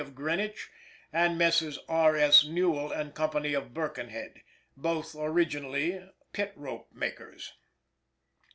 of 0.01 0.15
Greenwich, 0.15 0.71
and 1.13 1.37
Messrs. 1.37 1.77
R. 1.87 2.15
S. 2.15 2.43
Newall 2.43 2.89
& 3.11 3.11
Co., 3.11 3.25
of 3.55 3.71
Birkenhead 3.71 4.41
both 4.75 5.13
originally 5.15 6.03
pit 6.33 6.53
rope 6.55 6.91
makers. 6.91 7.53